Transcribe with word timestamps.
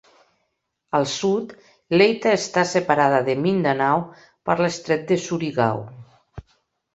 Al 0.99 1.03
sud, 1.09 1.51
Leyte 2.01 2.33
està 2.37 2.63
separada 2.69 3.19
de 3.27 3.35
Mindanao 3.43 4.01
per 4.49 4.57
l'estret 4.63 5.05
de 5.13 5.21
Surigao. 5.27 5.85